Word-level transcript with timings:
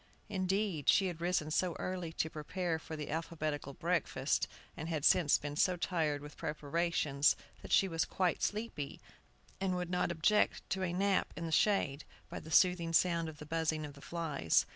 Indeed, 0.29 0.89
she 0.89 1.05
had 1.05 1.21
risen 1.21 1.51
so 1.51 1.75
early 1.77 2.11
to 2.13 2.29
prepare 2.31 2.79
for 2.79 2.95
the 2.95 3.11
alphabetical 3.11 3.73
breakfast, 3.75 4.47
and 4.75 4.89
had 4.89 5.05
since 5.05 5.37
been 5.37 5.55
so 5.55 5.75
tired 5.77 6.23
with 6.23 6.37
preparations, 6.37 7.35
that 7.61 7.71
she 7.71 7.87
was 7.87 8.03
quite 8.03 8.41
sleepy, 8.41 8.99
and 9.59 9.75
would 9.75 9.91
not 9.91 10.09
object 10.11 10.67
to 10.71 10.81
a 10.81 10.91
nape 10.91 11.31
in 11.37 11.45
the 11.45 11.51
shade, 11.51 12.03
by 12.31 12.39
the 12.39 12.49
soothing 12.49 12.93
sound 12.93 13.29
of 13.29 13.37
the 13.37 13.45
buzzing 13.45 13.85
of 13.85 13.93
the 13.93 14.01
flies. 14.01 14.65